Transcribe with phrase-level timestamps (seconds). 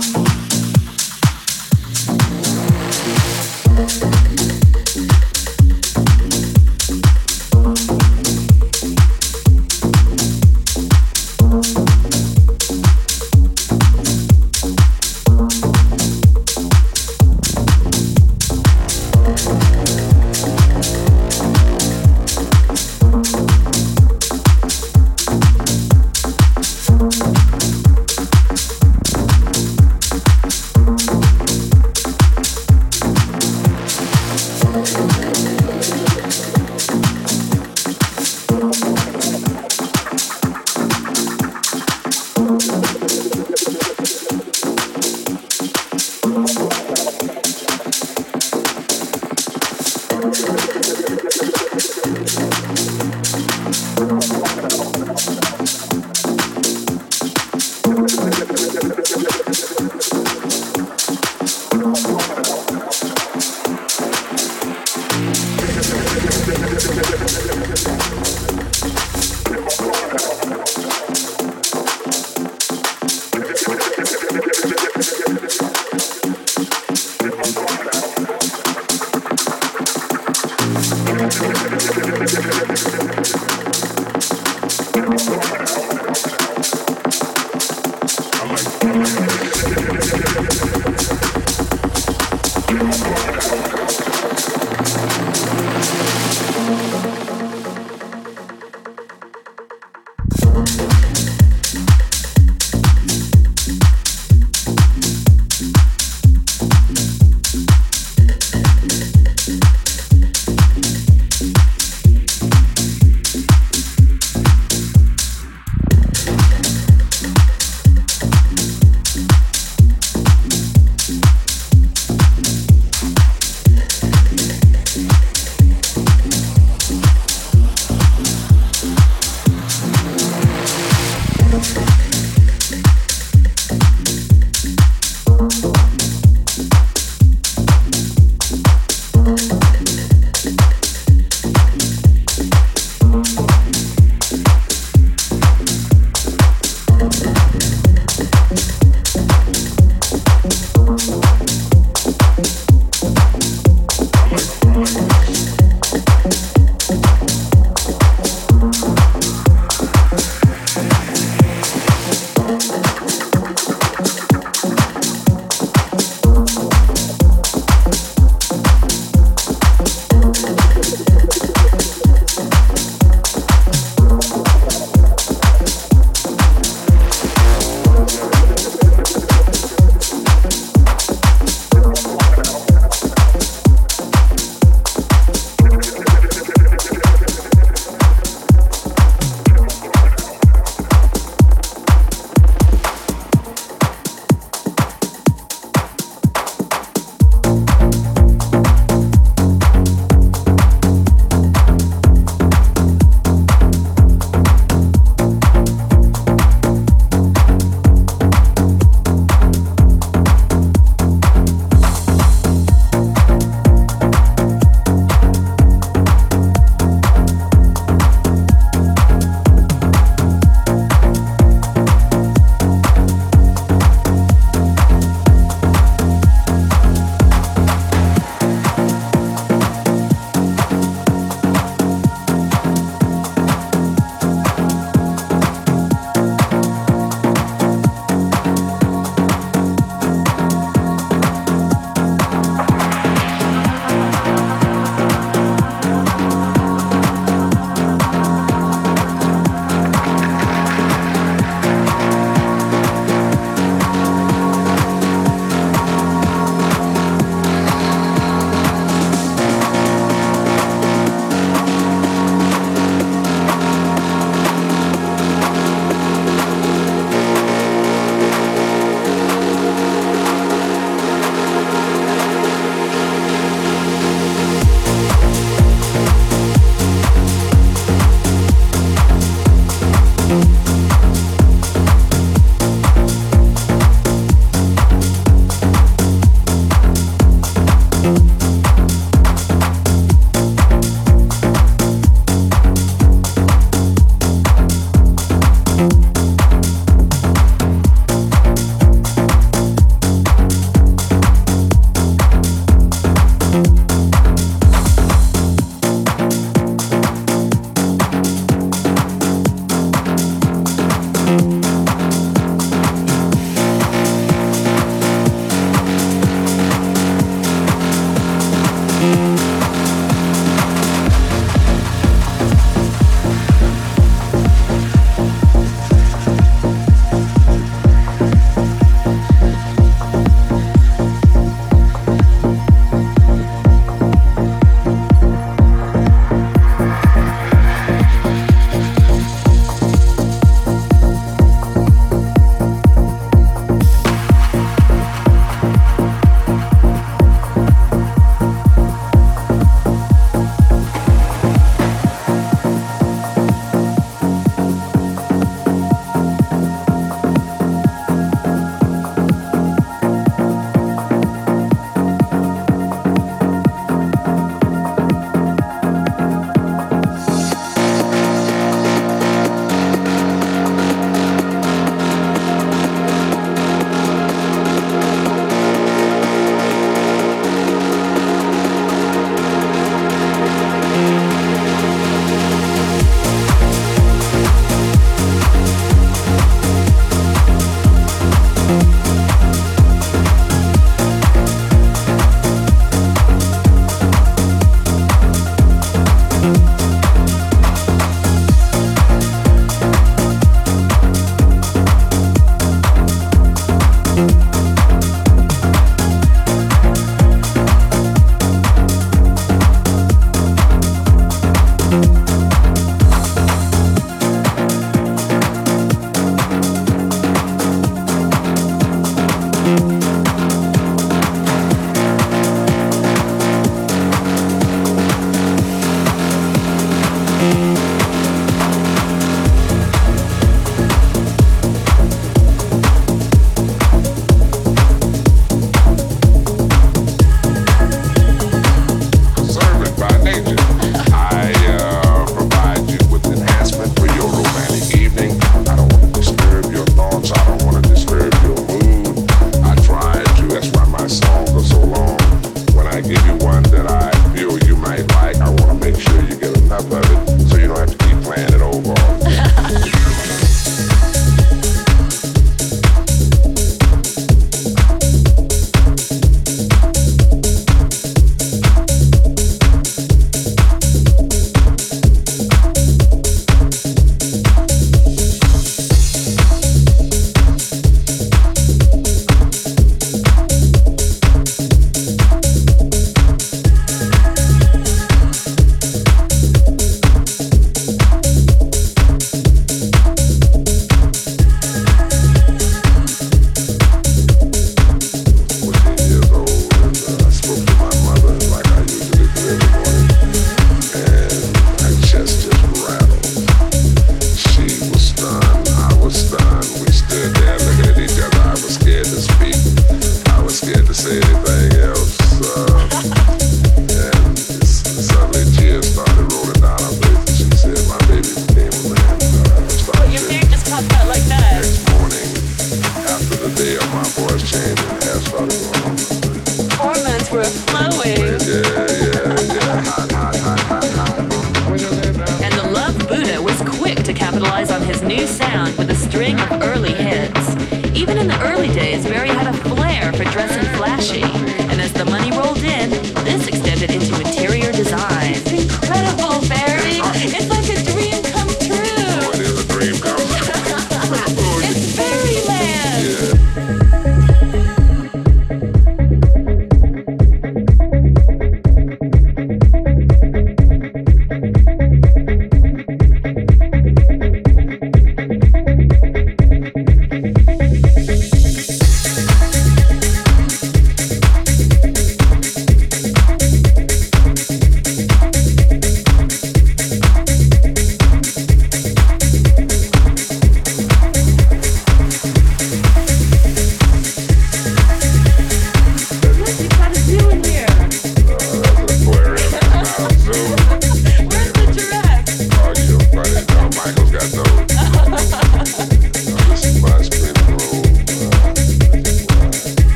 [0.00, 0.23] Thank.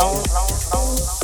[0.00, 1.19] Alone.